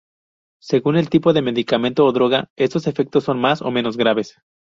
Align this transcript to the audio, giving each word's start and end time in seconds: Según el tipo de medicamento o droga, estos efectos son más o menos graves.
Según 0.59 0.97
el 0.97 1.11
tipo 1.11 1.31
de 1.31 1.43
medicamento 1.43 2.07
o 2.07 2.11
droga, 2.11 2.49
estos 2.55 2.87
efectos 2.87 3.23
son 3.23 3.39
más 3.39 3.61
o 3.61 3.69
menos 3.69 3.97
graves. 3.97 4.35